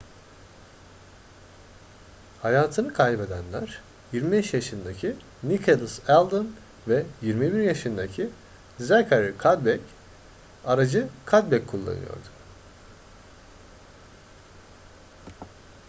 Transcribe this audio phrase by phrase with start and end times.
[2.41, 3.81] hayatını kaybedenler
[4.13, 6.47] 25 yaşındaki nicholas alden
[6.87, 8.29] ve 21 yaşındaki
[8.79, 9.81] zachary cuddeback
[10.65, 12.27] aracı cuddeback kullanıyordu